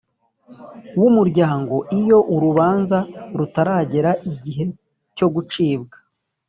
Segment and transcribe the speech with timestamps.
[0.99, 2.97] w umuryango iyo urubanza
[3.37, 4.63] rutaragera igihe
[5.15, 5.97] cyo gucibwa